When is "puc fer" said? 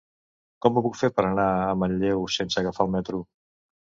0.85-1.09